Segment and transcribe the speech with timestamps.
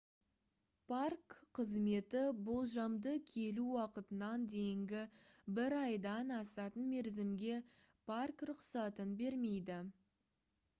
[0.91, 5.05] парк қызметі minae болжамды келу уақытынан дейінгі
[5.61, 7.63] бір айдан асатын мерзімге
[8.13, 9.81] парк рұқсатын бермейді